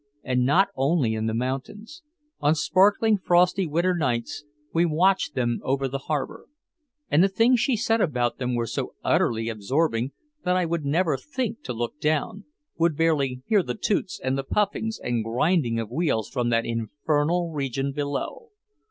[0.23, 2.01] And not only in the mountains.
[2.39, 4.43] On sparkling frosty winter nights
[4.73, 6.47] we watched them over the harbor.
[7.11, 10.11] And the things she said about them were so utterly absorbing
[10.43, 12.45] that I would never think to look down,
[12.79, 17.51] would barely hear the toots and the puffings and grinding of wheels from that infernal
[17.51, 18.49] region below.